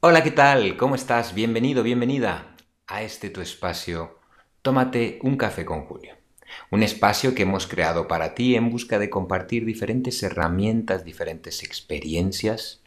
[0.00, 0.76] Hola, ¿qué tal?
[0.76, 1.34] ¿Cómo estás?
[1.34, 2.54] Bienvenido, bienvenida
[2.86, 4.20] a este tu espacio.
[4.62, 6.14] Tómate un café con Julio.
[6.70, 12.80] Un espacio que hemos creado para ti en busca de compartir diferentes herramientas, diferentes experiencias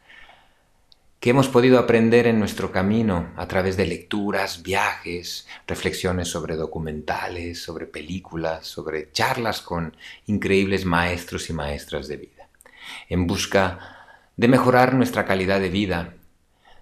[1.19, 7.61] que hemos podido aprender en nuestro camino a través de lecturas, viajes, reflexiones sobre documentales,
[7.61, 9.97] sobre películas, sobre charlas con
[10.27, 12.47] increíbles maestros y maestras de vida,
[13.09, 13.97] en busca
[14.37, 16.13] de mejorar nuestra calidad de vida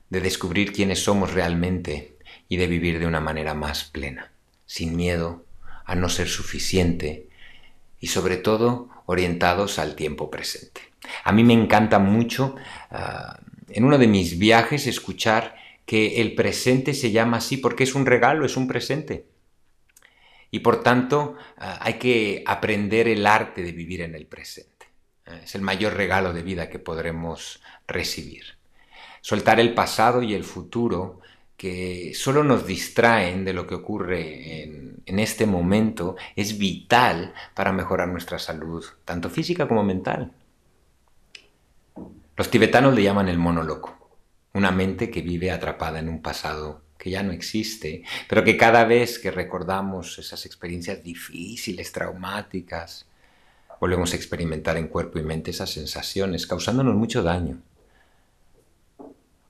[0.10, 2.18] de descubrir quiénes somos realmente
[2.48, 4.32] y de vivir de una manera más plena,
[4.66, 5.46] sin miedo
[5.86, 7.28] a no ser suficiente
[8.00, 10.82] y sobre todo orientados al tiempo presente.
[11.24, 12.56] A mí me encanta mucho
[12.92, 12.98] uh,
[13.70, 15.56] en uno de mis viajes escuchar
[15.86, 19.26] que el presente se llama así porque es un regalo, es un presente.
[20.52, 24.88] Y por tanto uh, hay que aprender el arte de vivir en el presente.
[25.28, 28.59] Uh, es el mayor regalo de vida que podremos recibir
[29.22, 31.20] soltar el pasado y el futuro
[31.60, 38.08] que solo nos distraen de lo que ocurre en, este momento es vital para mejorar
[38.08, 40.32] nuestra salud, tanto física como mental.
[42.38, 44.10] Los tibetanos le llaman el mono loco,
[44.54, 48.86] una mente que vive atrapada en un pasado que ya no existe, pero que cada
[48.86, 53.06] vez que recordamos esas experiencias difíciles, traumáticas,
[53.82, 57.62] volvemos a experimentar en cuerpo y mente esas sensaciones, causándonos mucho daño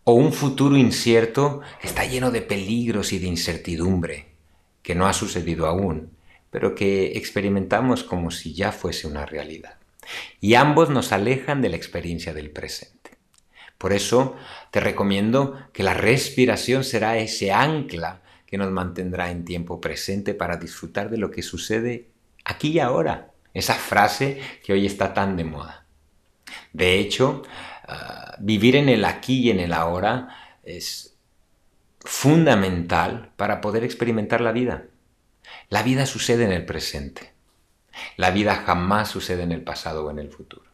[0.09, 4.25] o un futuro incierto está lleno de peligros y de incertidumbre,
[4.81, 6.09] que no ha sucedido aún,
[6.49, 9.75] pero que experimentamos como si ya fuese una realidad.
[10.41, 13.11] Y ambos nos alejan de la experiencia del presente.
[13.77, 14.35] Por eso
[14.71, 20.57] te recomiendo que la respiración será ese ancla que nos mantendrá en tiempo presente para
[20.57, 22.07] disfrutar de lo que sucede
[22.45, 23.29] aquí y ahora.
[23.53, 25.85] Esa frase que hoy está tan de moda.
[26.73, 27.43] De hecho,
[27.91, 30.27] Ah, vivir en el aquí y en el ahora
[30.61, 31.17] es
[32.01, 34.85] fundamental para poder experimentar la vida.
[35.69, 37.33] La vida sucede en el presente.
[38.15, 40.69] La vida jamás sucede en el pasado o en el futuro.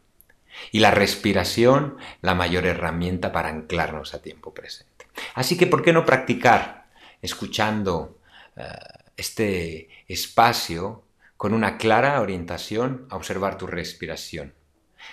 [0.72, 5.06] Y la respiración, la mayor herramienta para anclarnos a tiempo presente.
[5.34, 6.88] Así que, ¿por qué no practicar
[7.22, 8.18] escuchando
[8.58, 11.02] ah, este espacio
[11.38, 14.52] con una clara orientación a observar tu respiración?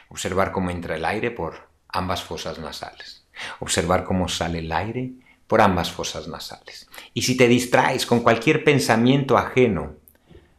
[0.10, 3.24] Observar cómo entra el aire por ambas fosas nasales.
[3.60, 5.14] Observar cómo sale el aire
[5.48, 6.88] por ambas fosas nasales.
[7.14, 9.96] Y si te distraes con cualquier pensamiento ajeno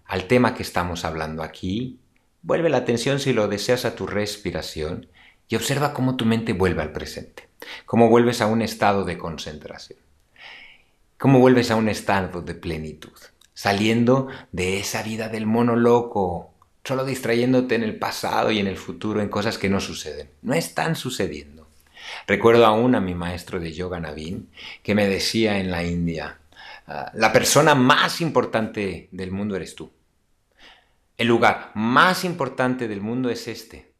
[0.06, 1.98] al tema que estamos hablando aquí,
[2.42, 5.08] vuelve la atención si lo deseas a tu respiración
[5.48, 7.48] y observa cómo tu mente vuelve al presente,
[7.86, 9.98] cómo vuelves a un estado de concentración,
[11.18, 13.18] cómo vuelves a un estado de plenitud,
[13.52, 16.53] saliendo de esa vida del mono loco,
[16.84, 20.30] solo distrayéndote en el pasado y en el futuro en cosas que no suceden.
[20.42, 21.66] No están sucediendo.
[22.26, 24.50] Recuerdo aún a mi maestro de yoga Navin
[24.82, 26.38] que me decía en la India,
[26.86, 29.90] ah, la persona más importante del mundo eres tú.
[31.16, 33.92] El lugar más importante del mundo es este.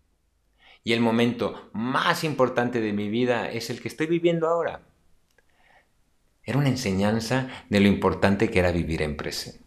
[0.83, 4.83] Y el momento más importante de mi vida es el que estoy viviendo ahora.
[6.43, 9.64] Era una enseñanza de lo importante que era vivir en presente.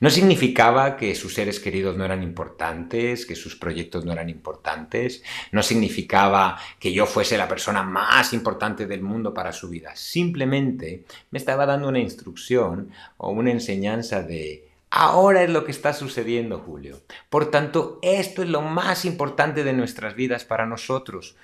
[0.00, 5.22] No significaba que sus seres queridos no eran importantes, que sus proyectos no eran importantes,
[5.52, 11.04] no significaba que yo fuese la persona más importante del mundo para su vida, simplemente
[11.30, 16.60] me estaba dando una instrucción o una enseñanza de Ahora es lo que está sucediendo,
[16.60, 17.00] Julio.
[17.28, 21.34] Por tanto, esto es lo más importante de nuestras vidas para nosotros,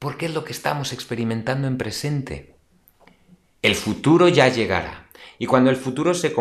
[0.00, 2.56] porque es lo que estamos experimentando en presente.
[3.62, 5.06] El futuro ya llegará.
[5.38, 6.32] Y cuando el futuro se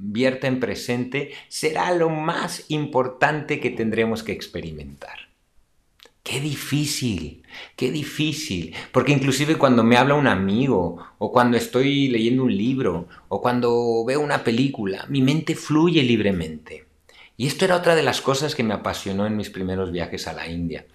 [0.00, 5.28] convierta en presente, será lo más importante que tendremos que experimentar.
[6.22, 7.42] Qué difícil,
[7.76, 13.08] qué difícil, porque inclusive cuando me habla un amigo, o cuando estoy leyendo un libro,
[13.28, 16.86] o cuando veo una película, mi mente fluye libremente.
[17.36, 20.32] Y esto era otra de las cosas que me apasionó en mis primeros viajes a
[20.32, 20.86] la India.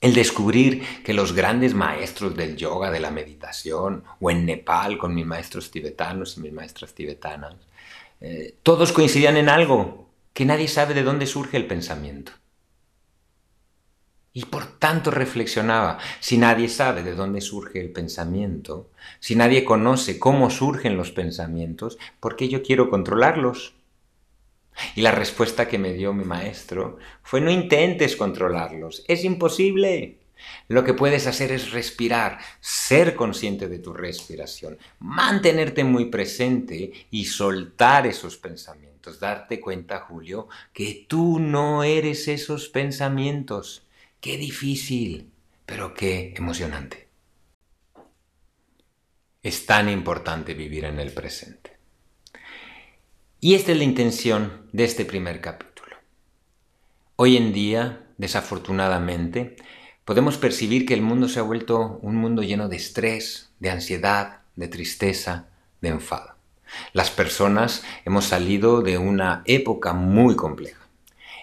[0.00, 5.14] El descubrir que los grandes maestros del yoga, de la meditación, o en Nepal con
[5.14, 7.56] mis maestros tibetanos y mis maestras tibetanas,
[8.20, 12.32] eh, todos coincidían en algo, que nadie sabe de dónde surge el pensamiento.
[14.32, 20.20] Y por tanto reflexionaba, si nadie sabe de dónde surge el pensamiento, si nadie conoce
[20.20, 23.74] cómo surgen los pensamientos, ¿por qué yo quiero controlarlos?
[24.94, 30.19] Y la respuesta que me dio mi maestro fue no intentes controlarlos, es imposible.
[30.68, 37.24] Lo que puedes hacer es respirar, ser consciente de tu respiración, mantenerte muy presente y
[37.26, 39.20] soltar esos pensamientos.
[39.20, 43.86] Darte cuenta, Julio, que tú no eres esos pensamientos.
[44.20, 45.30] Qué difícil,
[45.66, 47.10] pero qué emocionante.
[49.42, 51.76] es tan importante vivir en el presente.
[53.40, 55.96] Y esta es la intención de este primer capítulo.
[57.16, 59.56] Hoy en día, desafortunadamente,
[60.10, 64.40] podemos percibir que el mundo se ha vuelto un mundo lleno de estrés, de ansiedad,
[64.56, 66.34] de tristeza, de enfado.
[66.92, 70.80] Las personas hemos salido de una época muy compleja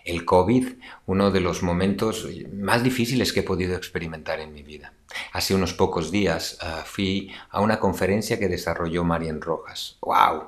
[0.03, 0.67] el COVID,
[1.05, 4.91] uno de los momentos más difíciles que he podido experimentar en mi vida.
[5.31, 9.97] Hace unos pocos días ah, fui a una conferencia que desarrolló Marian Rojas.
[10.01, 10.43] ¡Wow!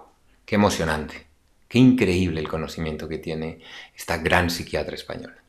[0.46, 1.26] ¡Qué emocionante!
[1.70, 3.62] ¡Qué increíble el conocimiento que tiene
[3.96, 5.40] esta gran psiquiatra española!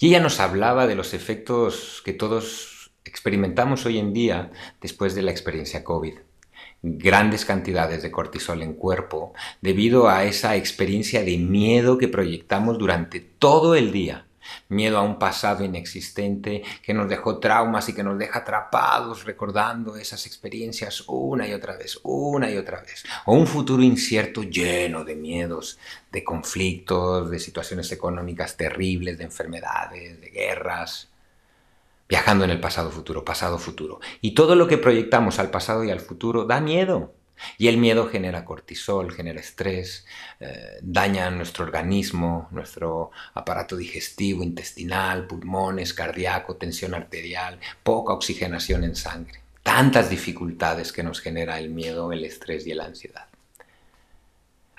[0.00, 4.50] Y ella nos hablaba de los efectos que todos experimentamos hoy en día
[4.80, 6.14] después de la experiencia COVID
[6.82, 13.20] grandes cantidades de cortisol en cuerpo debido a esa experiencia de miedo que proyectamos durante
[13.20, 14.26] todo el día.
[14.68, 19.96] Miedo a un pasado inexistente que nos dejó traumas y que nos deja atrapados recordando
[19.96, 23.04] esas experiencias una y otra vez, una y otra vez.
[23.26, 25.78] O un futuro incierto lleno de miedos,
[26.12, 31.10] de conflictos, de situaciones económicas terribles, de enfermedades, de guerras
[32.10, 34.00] viajando en el pasado-futuro, pasado-futuro.
[34.20, 37.14] Y todo lo que proyectamos al pasado y al futuro da miedo.
[37.58, 40.06] Y el miedo genera cortisol, genera estrés,
[40.40, 48.96] eh, daña nuestro organismo, nuestro aparato digestivo, intestinal, pulmones, cardíaco, tensión arterial, poca oxigenación en
[48.96, 49.40] sangre.
[49.62, 53.30] Tantas dificultades que nos genera el miedo, el estrés y la ansiedad.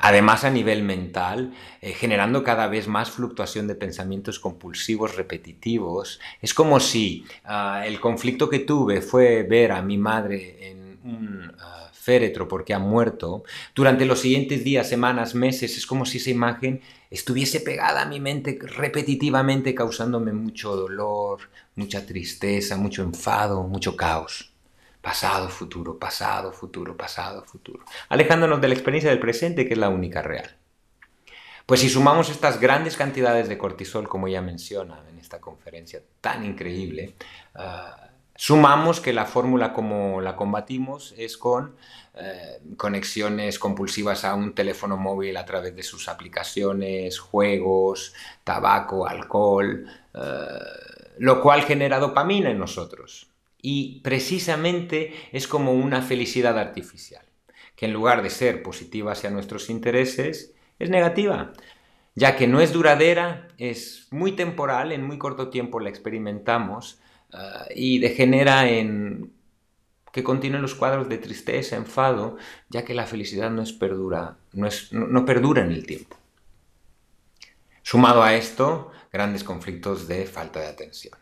[0.03, 6.55] Además, a nivel mental, eh, generando cada vez más fluctuación de pensamientos compulsivos repetitivos, es
[6.55, 11.80] como si ah, el conflicto que tuve fue ver a mi madre en un ah,
[12.01, 13.44] féretro porque ha muerto,
[13.75, 16.81] durante los siguientes días, semanas, meses, es como si esa imagen
[17.12, 21.42] estuviese pegada a mi mente repetitivamente, causándome mucho dolor,
[21.75, 24.51] mucha tristeza, mucho enfado, mucho caos.
[25.01, 27.86] Pasado, futuro, pasado, futuro, pasado, futuro.
[28.09, 30.57] Alejándonos de la experiencia del presente, que es la única real.
[31.65, 36.44] Pues si sumamos estas grandes cantidades de cortisol, como ella menciona en esta conferencia tan
[36.44, 37.15] increíble,
[37.56, 38.10] ah,
[38.41, 41.75] sumamos que la fórmula como la combatimos es con
[42.15, 49.85] eh, conexiones compulsivas a un teléfono móvil a través de sus aplicaciones, juegos, tabaco, alcohol,
[50.15, 50.19] eh,
[51.19, 53.29] lo cual genera dopamina en nosotros.
[53.61, 57.23] Y precisamente es como una felicidad artificial,
[57.75, 61.53] que en lugar de ser positiva hacia nuestros intereses, es negativa,
[62.15, 66.97] ya que no es duradera, es muy temporal, en muy corto tiempo la experimentamos
[67.33, 69.33] ah, y degenera en
[70.11, 72.37] que continúen los cuadros de tristeza, enfado,
[72.69, 76.17] ya que la felicidad no, es perdura, no, es, no perdura en el tiempo.
[77.81, 81.13] Sumado a esto, grandes conflictos de falta de atención.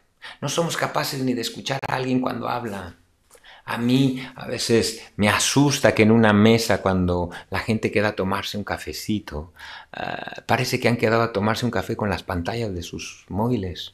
[0.41, 2.97] No somos capaces ni de escuchar a alguien cuando habla.
[3.65, 8.15] A mí a veces me asusta que en una mesa cuando la gente queda a
[8.15, 9.53] tomarse un cafecito,
[9.93, 13.93] ah, parece que han quedado a tomarse un café con las pantallas de sus móviles.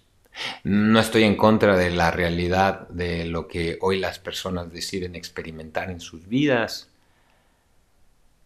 [0.64, 5.90] No estoy en contra de la realidad de lo que hoy las personas deciden experimentar
[5.90, 6.90] en sus vidas,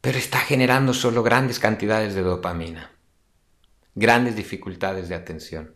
[0.01, 2.91] pero está generando solo grandes cantidades de dopamina,
[3.95, 5.75] grandes dificultades de atención.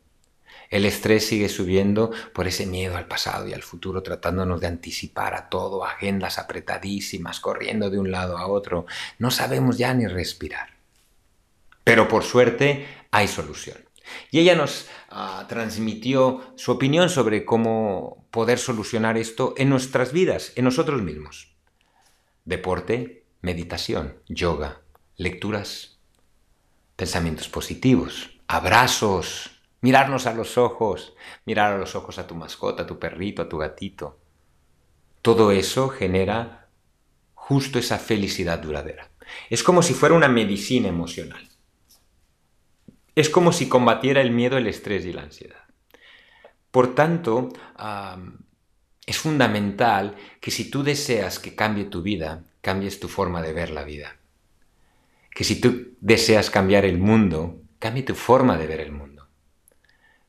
[0.70, 5.36] El estrés sigue subiendo por ese miedo al pasado y al futuro, tratándonos de anticipar
[5.36, 8.86] a todo, agendas apretadísimas, corriendo de un lado a otro.
[9.20, 10.70] No sabemos ya ni respirar.
[11.84, 13.78] Pero por suerte hay solución.
[14.32, 20.54] Y ella nos ah, transmitió su opinión sobre cómo poder solucionar esto en nuestras vidas,
[20.56, 21.56] en nosotros mismos.
[22.46, 24.82] Deporte, meditación, yoga,
[25.18, 26.00] lecturas,
[26.96, 31.14] pensamientos positivos, abrazos, mirarnos a los ojos,
[31.46, 34.20] mirar a los ojos a tu mascota, a tu perrito, a tu gatito.
[35.22, 36.70] Todo eso genera
[37.34, 39.12] justo esa felicidad duradera.
[39.50, 41.48] Es como si fuera una medicina emocional.
[43.16, 45.64] Es como si combatiera el miedo, el estrés y la ansiedad.
[46.72, 47.50] Por tanto,
[49.06, 53.70] es fundamental que si tú deseas que cambie tu vida, cambies tu forma de ver
[53.70, 54.16] la vida.
[55.32, 59.28] Que si tú deseas cambiar el mundo, cambie tu forma de ver el mundo.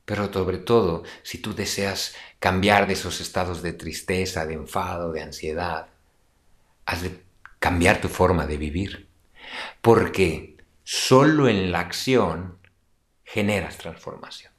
[0.03, 5.23] Pero sobre todo, si tú deseas cambiar de esos estados de tristeza, de enfado, de
[5.23, 5.87] ansiedad,
[6.85, 7.19] has de
[7.57, 9.07] cambiar tu forma de vivir.
[9.81, 12.59] Porque solo en la acción
[13.25, 14.53] generas transformación.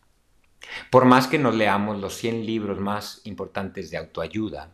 [0.90, 4.73] Por más que nos leamos los 100 libros más importantes de autoayuda,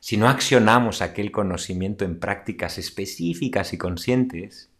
[0.00, 4.70] si no accionamos aquel conocimiento en prácticas específicas y conscientes,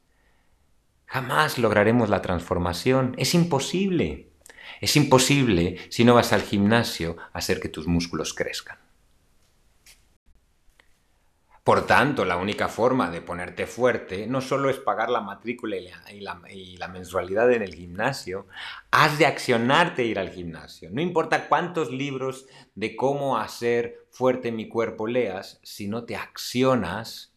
[1.07, 3.15] jamás lograremos la transformación.
[3.19, 4.31] Es imposible.
[4.81, 8.79] Es imposible, si no vas al gimnasio, hacer que tus músculos crezcan.
[11.65, 16.21] Por tanto, la única forma de ponerte fuerte no solo es pagar la matrícula y
[16.21, 18.49] la, mensualidad en el gimnasio,
[18.91, 20.91] has de accionarte e ir al gimnasio.
[20.91, 27.32] No importa cuántos libros de cómo hacer fuerte mi cuerpo leas, si no te accionas,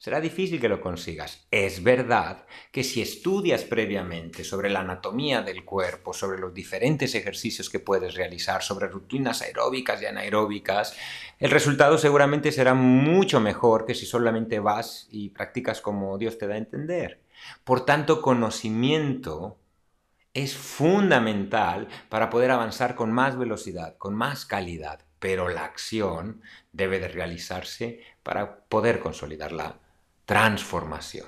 [0.00, 1.46] será difícil que lo consigas.
[1.50, 7.68] Es verdad que si estudias previamente sobre la anatomía del cuerpo, sobre los diferentes ejercicios
[7.68, 10.96] que puedes realizar, sobre rutinas aeróbicas y anaeróbicas,
[11.38, 16.46] el resultado seguramente será mucho mejor que si solamente vas y practicas como Dios te
[16.46, 17.20] da a entender.
[17.62, 19.58] Por tanto, conocimiento
[20.32, 26.40] es fundamental para poder avanzar con más velocidad, con más calidad, pero la acción
[26.72, 29.76] debe de realizarse para poder consolidarla
[30.30, 31.26] transformación.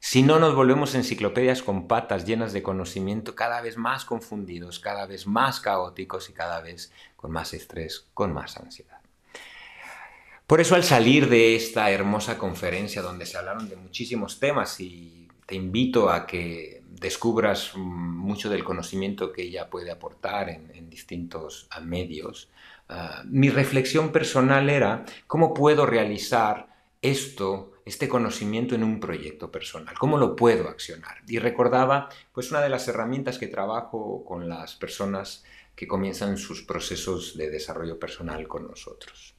[0.00, 5.04] Si no nos volvemos enciclopedias con patas llenas de conocimiento cada vez más confundidos, cada
[5.04, 9.00] vez más caóticos y cada vez con más estrés, con más ansiedad.
[10.46, 15.28] Por eso al salir de esta hermosa conferencia donde se hablaron de muchísimos temas y
[15.44, 22.48] te invito a que descubras mucho del conocimiento que ella puede aportar en, distintos medios,
[22.88, 26.68] ah, mi reflexión personal era cómo puedo realizar
[27.02, 29.98] esto este conocimiento en un proyecto personal?
[29.98, 31.18] ¿Cómo lo puedo accionar?
[31.26, 36.62] Y recordaba, pues una de las herramientas que trabajo con las personas que comienzan sus
[36.62, 39.34] procesos de desarrollo personal con nosotros.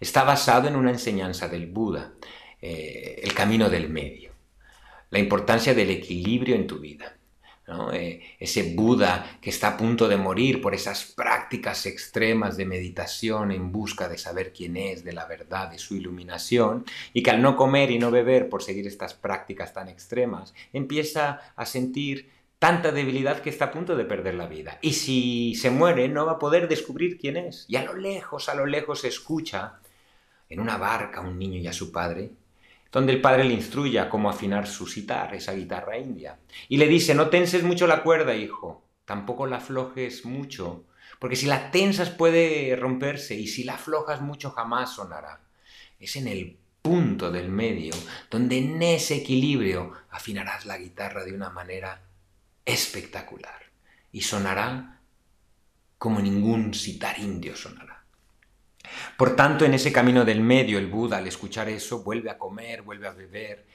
[0.00, 2.14] Está basado en una enseñanza del Buda,
[2.60, 4.32] eh, el camino del medio,
[5.10, 7.16] la importancia del equilibrio en tu vida.
[7.94, 13.52] Eh, ese Buda que está a punto de morir por esas prácticas extremas de meditación
[13.52, 17.40] en busca de saber quién es, de la verdad, de su iluminación, y que al
[17.40, 22.92] no comer y no beber por seguir estas prácticas tan extremas, empieza a sentir tanta
[22.92, 24.78] debilidad que está a punto de perder la vida.
[24.82, 27.64] Y si se muere, no va a poder descubrir quién es.
[27.68, 29.80] Y a lo lejos, a lo lejos escucha
[30.50, 32.30] en una barca un niño y a su padre
[32.94, 36.38] donde el padre le instruye cómo afinar su sitar, esa guitarra india.
[36.68, 40.84] Y le dice, no tenses mucho la cuerda, hijo, tampoco la aflojes mucho,
[41.18, 45.40] porque si la tensas puede romperse y si la aflojas mucho jamás sonará.
[45.98, 47.94] Es en el punto del medio
[48.30, 52.00] donde en ese equilibrio afinarás la guitarra de una manera
[52.64, 53.72] espectacular
[54.12, 55.00] y sonará
[55.98, 58.03] como ningún sitar indio sonará.
[59.16, 62.82] Por tanto, en ese camino del medio, el Buda, al escuchar eso, vuelve a comer,
[62.82, 63.66] vuelve a beber,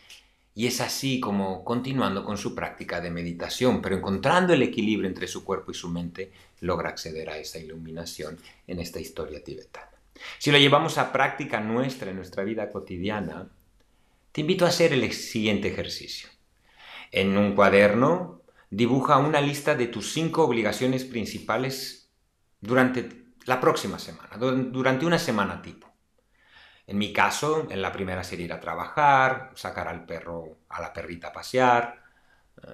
[0.56, 5.28] y es así como, continuando con su práctica de meditación, pero encontrando el equilibrio entre
[5.28, 8.38] su cuerpo y su mente, logra acceder a esa iluminación
[8.68, 9.90] en esta historia tibetana.
[10.38, 13.48] Si lo llevamos a práctica nuestra, en nuestra vida cotidiana,
[14.32, 16.30] te invito a hacer el siguiente ejercicio.
[17.12, 22.10] En un cuaderno, dibuja una lista de tus cinco obligaciones principales
[22.62, 23.10] durante
[23.50, 25.92] la próxima semana, durante una semana tipo.
[26.86, 30.94] En mi caso, en la primera sería ir a trabajar, sacar al perro, a la
[30.94, 32.00] perrita a pasear,
[32.62, 32.68] eh,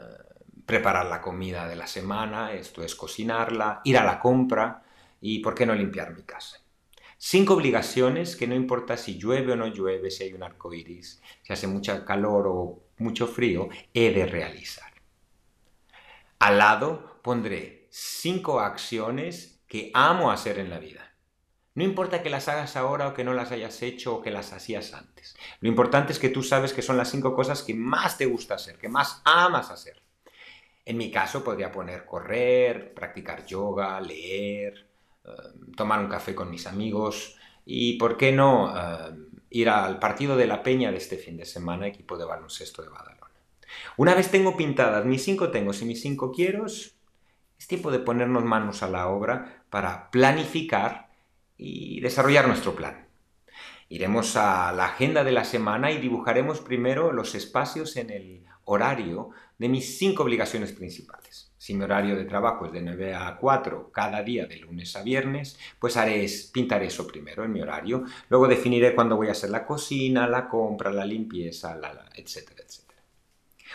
[0.66, 4.84] preparar la comida de la semana, esto es cocinarla, ir a la compra
[5.22, 6.60] y, ¿por qué no limpiar mi casa?
[7.18, 11.22] Cinco obligaciones que no importa si llueve o no llueve, si hay un arco iris,
[11.42, 14.92] si hace mucho calor o mucho frío, he de realizar.
[16.40, 21.12] Al lado pondré cinco acciones que amo hacer en la vida.
[21.74, 24.54] No importa que las hagas ahora o que no las hayas hecho o que las
[24.54, 25.36] hacías antes.
[25.60, 28.56] Lo importante es que tú sabes que son las cinco cosas que más te gusta
[28.56, 30.02] hacer, que más amas hacer.
[30.86, 34.88] En mi caso podría poner correr, practicar yoga, leer,
[35.26, 35.30] eh,
[35.76, 39.14] tomar un café con mis amigos y, ¿por qué no, eh,
[39.50, 42.88] ir al partido de la Peña de este fin de semana, equipo de baloncesto de
[42.90, 43.32] Badalona.
[43.98, 46.66] Una vez tengo pintadas mis cinco tengo y mis cinco quiero,
[47.58, 51.10] es tiempo de ponernos manos a la obra para planificar
[51.58, 53.08] y desarrollar nuestro plan.
[53.88, 59.30] Iremos a la agenda de la semana y dibujaremos primero los espacios en el horario
[59.58, 61.52] de mis cinco obligaciones principales.
[61.58, 65.04] Si mi horario de trabajo es de 9 a 4 cada día de lunes a
[65.04, 68.04] viernes, pues haré, pintaré eso primero en mi horario.
[68.30, 72.65] Luego definiré cuándo voy a hacer la cocina, la compra, la limpieza, la, etcétera, etcétera.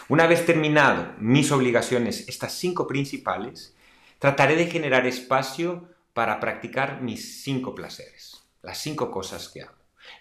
[0.08, 3.74] Una vez terminado mis obligaciones, estas cinco principales,
[4.18, 9.72] trataré de generar espacio para practicar mis cinco placeres, las cinco cosas que amo.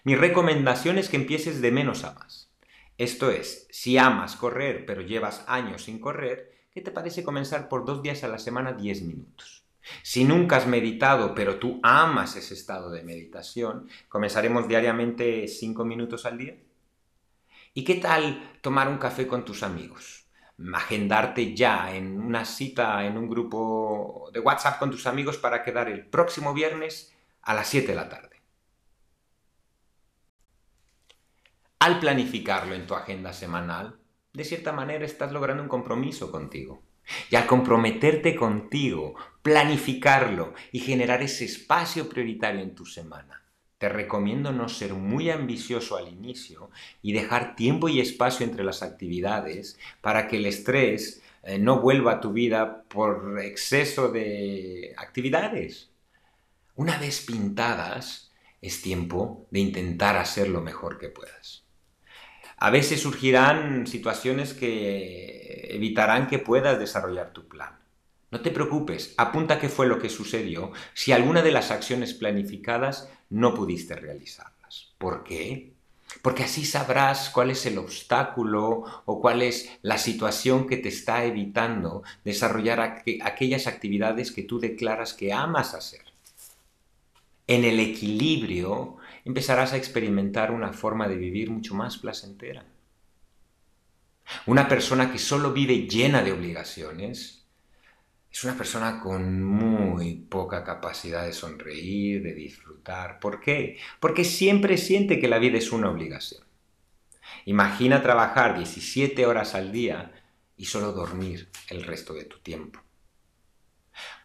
[0.04, 2.50] Mi recomendación es que empieces de menos a más.
[2.98, 7.84] Esto es, si amas correr pero llevas años sin correr, ¿qué te parece comenzar por
[7.84, 9.64] dos días a la semana 10 minutos?
[10.02, 16.26] Si nunca has meditado pero tú amas ese estado de meditación, comenzaremos diariamente 5 minutos
[16.26, 16.56] al día.
[17.72, 20.26] ¿Y qué tal tomar un café con tus amigos?
[20.74, 25.88] Agendarte ya en una cita en un grupo de WhatsApp con tus amigos para quedar
[25.88, 28.42] el próximo viernes a las 7 de la tarde.
[31.78, 34.00] Al planificarlo en tu agenda semanal,
[34.32, 36.82] de cierta manera estás logrando un compromiso contigo.
[37.30, 43.39] Y al comprometerte contigo, planificarlo y generar ese espacio prioritario en tu semana,
[43.80, 46.70] te recomiendo no ser muy ambicioso al inicio
[47.00, 52.12] y dejar tiempo y espacio entre las actividades para que el estrés eh, no vuelva
[52.12, 55.88] a tu vida por exceso de actividades.
[56.74, 61.64] Una vez pintadas, es tiempo de intentar hacer lo mejor que puedas.
[62.58, 67.78] A veces surgirán situaciones que evitarán que puedas desarrollar tu plan.
[68.30, 73.08] No te preocupes, apunta qué fue lo que sucedió si alguna de las acciones planificadas
[73.30, 74.92] no pudiste realizarlas.
[74.98, 75.72] ¿Por qué?
[76.22, 81.24] Porque así sabrás cuál es el obstáculo o cuál es la situación que te está
[81.24, 82.80] evitando desarrollar
[83.22, 86.02] aquellas actividades que tú declaras que amas hacer.
[87.46, 92.64] En el equilibrio empezarás a experimentar una forma de vivir mucho más placentera.
[94.46, 97.39] Una persona que solo vive llena de obligaciones
[98.32, 103.18] es una persona con muy poca capacidad de sonreír, de disfrutar.
[103.18, 103.78] ¿Por qué?
[103.98, 106.44] Porque siempre siente que la vida es una obligación.
[107.44, 110.12] Imagina trabajar 17 horas al día
[110.56, 112.80] y solo dormir el resto de tu tiempo.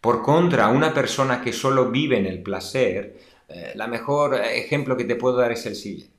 [0.01, 3.19] Por contra, una persona que solo vive en el placer,
[3.49, 6.13] eh, la mejor ejemplo que te puedo dar es el siguiente.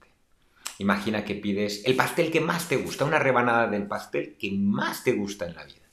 [0.79, 5.05] Imagina que pides el pastel que más te gusta, una rebanada del pastel que más
[5.05, 5.86] te gusta en la vida.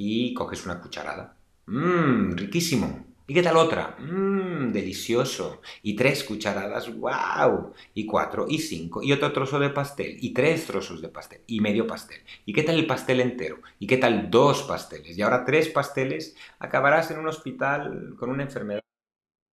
[0.00, 1.36] Y coges una cucharada.
[1.66, 3.04] Mmm, riquísimo.
[3.26, 3.96] ¿Y qué tal otra?
[3.98, 5.60] Mmm, delicioso.
[5.82, 7.72] Y tres cucharadas, wow.
[7.94, 11.60] Y cuatro, y cinco, y otro trozo de pastel, y tres trozos de pastel, y
[11.60, 12.20] medio pastel.
[12.46, 13.58] ¿Y qué tal el pastel entero?
[13.80, 15.18] ¿Y qué tal dos pasteles?
[15.18, 18.82] Y ahora tres pasteles, acabarás en un hospital con una enfermedad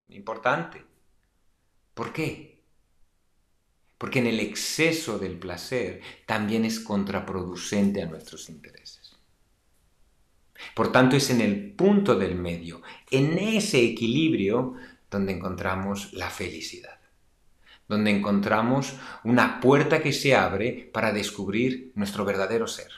[0.09, 0.85] importante.
[1.95, 2.61] ¿Por qué?
[3.97, 9.04] Porque en el exceso del placer también es contraproducente a nuestros intereses.
[10.73, 14.75] Por tanto, es en el punto del medio, en ese equilibrio,
[15.09, 16.99] donde encontramos la felicidad,
[17.87, 22.91] donde encontramos una puerta que se abre para descubrir nuestro verdadero ser.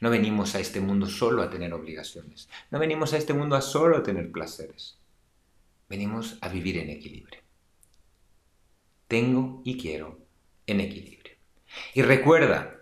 [0.00, 3.62] No venimos a este mundo solo a tener obligaciones, no venimos a este mundo a
[3.62, 4.98] solo tener placeres,
[5.88, 7.40] venimos a vivir en equilibrio.
[9.06, 10.18] Tengo y quiero
[10.66, 11.34] en equilibrio.
[11.94, 12.77] Y recuerda,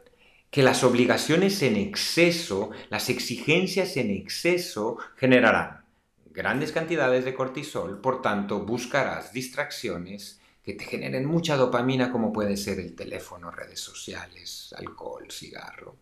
[0.57, 5.85] que las obligaciones en exceso, las exigencias en exceso generarán
[6.33, 12.57] grandes cantidades de cortisol, por tanto buscarás distracciones que te generen mucha dopamina como puede
[12.57, 15.95] ser el teléfono, redes sociales, alcohol, cigarro.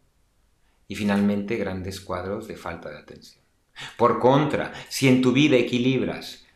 [0.86, 3.42] Y finalmente grandes cuadros de falta de atención.
[3.96, 6.46] Por contra, si en tu vida equilibras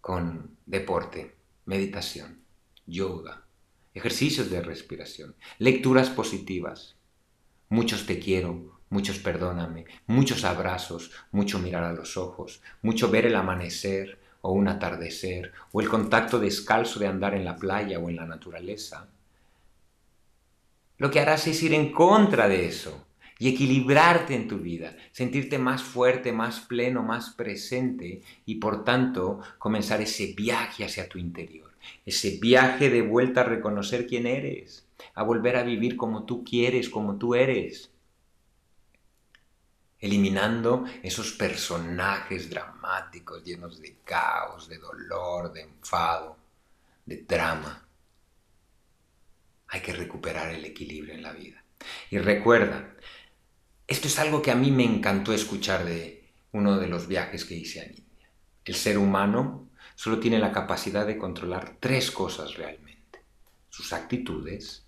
[0.00, 2.38] con deporte, meditación,
[2.86, 3.42] yoga,
[3.94, 6.94] ejercicios de respiración, lecturas positivas,
[7.70, 13.34] Muchos te quiero, muchos perdóname, muchos abrazos, mucho mirar a los ojos, mucho ver el
[13.34, 18.16] amanecer o un atardecer, o el contacto descalzo de andar en la playa o en
[18.16, 19.08] la naturaleza.
[20.96, 23.04] Lo que harás es ir en contra de eso
[23.38, 29.40] y equilibrarte en tu vida, sentirte más fuerte, más pleno, más presente y por tanto
[29.58, 31.70] comenzar ese viaje hacia tu interior,
[32.06, 36.88] ese viaje de vuelta a reconocer quién eres a volver a vivir como tú quieres,
[36.88, 37.90] como tú eres.
[40.00, 46.36] Eliminando esos personajes dramáticos llenos de caos, de dolor, de enfado,
[47.04, 47.86] de drama.
[49.68, 51.62] Hay que recuperar el equilibrio en la vida.
[52.10, 52.94] Y recuerda,
[53.86, 57.54] esto es algo que a mí me encantó escuchar de uno de los viajes que
[57.54, 58.30] hice a India.
[58.64, 63.24] El ser humano solo tiene la capacidad de controlar tres cosas realmente.
[63.68, 64.87] Sus actitudes,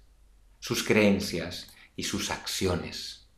[0.61, 3.29] sus creencias y sus acciones.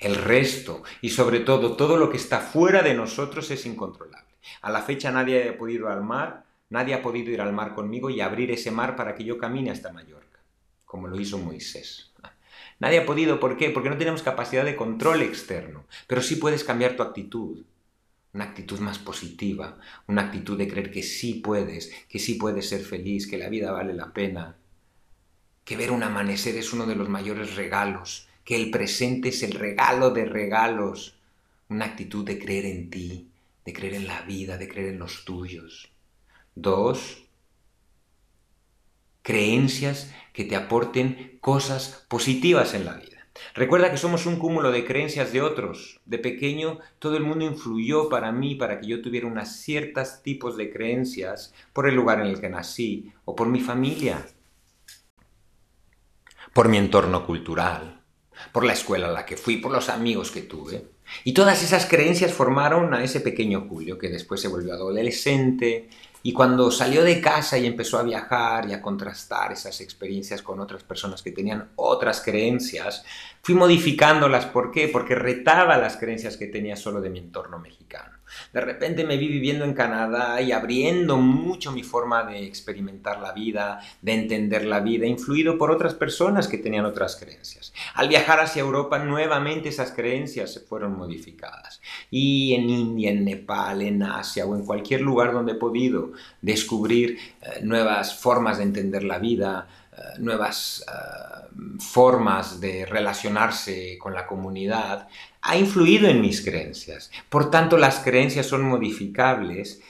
[0.00, 4.26] El resto y sobre todo todo lo que está fuera de nosotros es incontrolable.
[4.62, 7.74] A la fecha nadie ha podido ir al mar, nadie ha podido ir al mar
[7.74, 10.40] conmigo y abrir ese mar para que yo camine hasta Mallorca,
[10.84, 12.12] como lo hizo Moisés.
[12.78, 13.70] Nadie ha podido, ¿por qué?
[13.70, 17.64] Porque no tenemos capacidad de control externo, pero sí puedes cambiar tu actitud,
[18.34, 22.82] una actitud más positiva, una actitud de creer que sí puedes, que sí puedes ser
[22.82, 24.56] feliz, que la vida vale la pena,
[25.66, 29.52] que ver un amanecer es uno de los mayores regalos, que el presente es el
[29.52, 31.16] regalo de regalos,
[31.68, 33.26] una actitud de creer en ti,
[33.64, 35.90] de creer en la vida, de creer en los tuyos.
[36.54, 37.24] Dos,
[39.22, 43.26] creencias que te aporten cosas positivas en la vida.
[43.52, 46.00] Recuerda que somos un cúmulo de creencias de otros.
[46.06, 50.56] De pequeño todo el mundo influyó para mí para que yo tuviera unas ciertas tipos
[50.56, 54.24] de creencias por el lugar en el que nací o por mi familia.
[56.56, 58.00] Por mi entorno cultural,
[58.50, 60.86] por la escuela a la que fui, por los amigos que tuve.
[61.22, 65.90] Y todas esas creencias formaron a ese pequeño Julio que después se volvió adolescente,
[66.22, 70.58] y cuando salió de casa y empezó a viajar y a contrastar esas experiencias con
[70.58, 73.04] otras personas que tenían otras creencias,
[73.42, 74.46] fui modificándolas.
[74.46, 74.88] ¿Por qué?
[74.88, 78.16] Porque retaba las creencias que tenía solo de mi entorno mexicano.
[78.52, 83.32] De repente me vi viviendo en Canadá y abriendo mucho mi forma de experimentar la
[83.32, 87.72] vida, de entender la vida, influido por otras personas que tenían otras creencias.
[87.94, 91.80] Al viajar hacia Europa, nuevamente esas creencias se fueron modificadas.
[92.10, 97.18] Y en India, en Nepal, en Asia o en cualquier lugar donde he podido descubrir
[97.42, 101.46] eh, nuevas formas de entender la vida, eh, nuevas eh,
[101.80, 105.08] formas de relacionarse con la comunidad,
[105.40, 107.10] ha influido en mis creencias.
[107.30, 109.80] Por tanto, las creencias son modificables,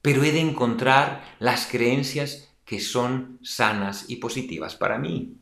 [0.00, 5.36] pero he de encontrar las creencias que son sanas y positivas para mí.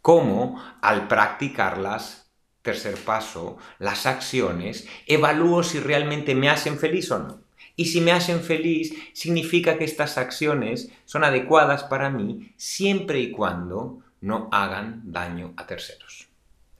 [0.00, 0.60] ¿Cómo?
[0.80, 7.40] Al practicarlas, tercer paso, las acciones, evalúo si realmente me hacen feliz o no.
[7.76, 13.30] Y si me hacen feliz, significa que estas acciones son adecuadas para mí siempre y
[13.30, 16.28] cuando no hagan daño a terceros.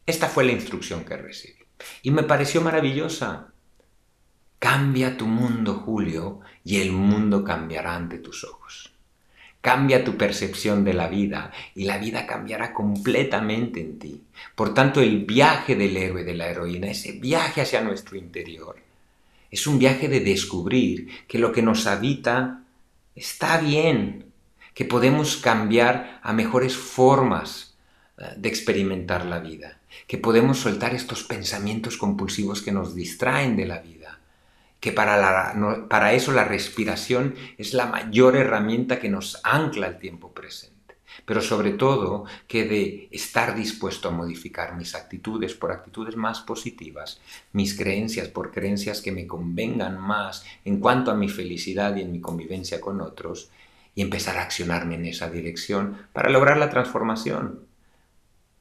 [0.06, 1.62] Esta fue la instrucción que recibí.
[2.02, 3.48] Y me pareció maravillosa.
[4.58, 8.92] Cambia tu mundo, Julio, y el mundo cambiará ante tus ojos.
[9.60, 14.22] Cambia tu percepción de la vida y la vida cambiará completamente en ti.
[14.56, 18.76] Por tanto, el viaje del héroe, de la heroína, ese viaje hacia nuestro interior,
[19.52, 22.64] es un viaje de descubrir que lo que nos habita
[23.14, 24.24] está bien,
[24.74, 27.76] que podemos cambiar a mejores formas
[28.36, 33.80] de experimentar la vida, que podemos soltar estos pensamientos compulsivos que nos distraen de la
[33.80, 34.20] vida,
[34.80, 35.54] que para,
[35.88, 40.71] para eso la respiración es la mayor herramienta que nos ancla al tiempo presente
[41.24, 47.20] pero sobre todo que de estar dispuesto a modificar mis actitudes por actitudes más positivas,
[47.52, 52.12] mis creencias por creencias que me convengan más en cuanto a mi felicidad y en
[52.12, 53.50] mi convivencia con otros,
[53.94, 57.60] y empezar a accionarme en esa dirección para lograr la transformación.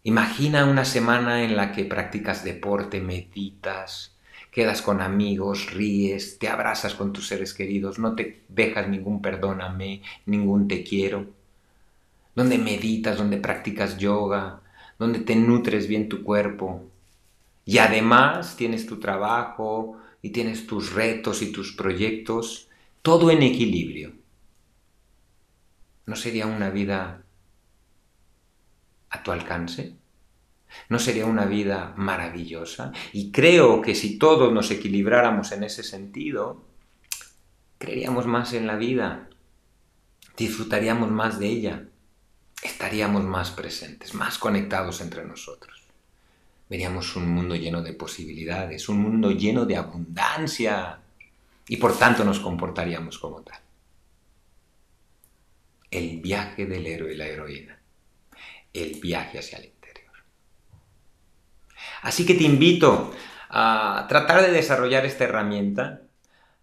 [0.04, 4.16] Imagina una semana en la que practicas deporte, meditas,
[4.52, 10.02] quedas con amigos, ríes, te abrazas con tus seres queridos, no te dejas ningún perdóname,
[10.26, 11.28] ningún te quiero,
[12.36, 14.62] donde meditas, donde practicas yoga,
[14.98, 16.92] donde te nutres bien tu cuerpo
[17.66, 22.70] y además tienes tu trabajo y tienes tus retos y tus proyectos,
[23.02, 24.14] todo en equilibrio.
[26.06, 27.24] ¿No sería una vida
[29.10, 29.96] a tu alcance?
[30.90, 32.92] ¿No sería una vida maravillosa?
[33.14, 36.66] Y creo que si todos nos equilibráramos en ese sentido,
[37.78, 39.30] creeríamos más en la vida,
[40.38, 41.88] disfrutaríamos más de ella,
[42.62, 45.84] estaríamos más presentes, más conectados entre nosotros.
[46.70, 51.00] Veríamos un mundo lleno de posibilidades, un mundo lleno de abundancia
[51.68, 53.60] y por tanto nos comportaríamos como tal.
[55.90, 57.82] El viaje del héroe y la heroína
[58.74, 60.12] el viaje hacia el interior.
[62.02, 63.14] Así que te invito
[63.50, 66.02] a tratar de desarrollar esta herramienta,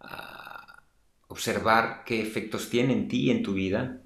[0.00, 0.82] a
[1.28, 4.00] observar qué efectos tiene en ti y en tu vida,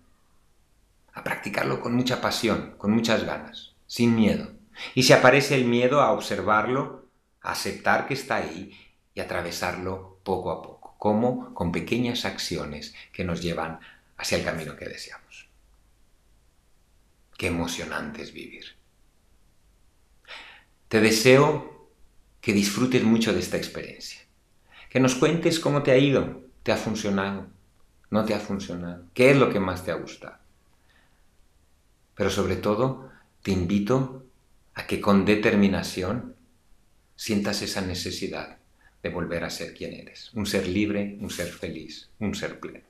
[1.12, 4.50] a practicarlo con mucha pasión, con muchas ganas, sin miedo.
[4.94, 7.06] Y si aparece el miedo, a observarlo,
[7.42, 8.76] a aceptar que está ahí
[9.14, 13.80] y atravesarlo poco a poco, como con pequeñas acciones que nos llevan
[14.16, 15.48] hacia el camino que deseamos.
[17.36, 18.76] Qué emocionante es vivir.
[20.88, 21.90] Te deseo
[22.40, 24.20] que disfrutes mucho de esta experiencia.
[24.90, 27.46] Que nos cuentes cómo te ha ido, te ha funcionado,
[28.10, 30.41] no te ha funcionado, qué es lo que más te ha gustado.
[32.14, 33.10] Pero sobre todo,
[33.42, 34.24] te invito
[34.74, 36.34] a que con determinación
[37.16, 38.58] sientas esa necesidad
[39.02, 42.84] de volver a ser quien eres, un ser libre, un ser feliz, un ser pleno.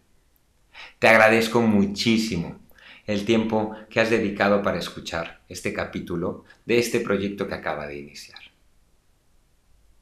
[0.99, 2.61] Te agradezco muchísimo
[3.07, 7.99] el tiempo que has dedicado para escuchar este capítulo de este proyecto que acaba de
[7.99, 8.39] iniciar.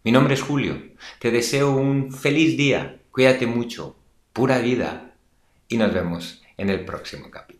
[0.02, 0.82] Mi nombre es Julio,
[1.18, 3.96] te deseo un feliz día, cuídate mucho,
[4.32, 5.14] pura vida
[5.68, 7.59] y nos vemos en el próximo capítulo.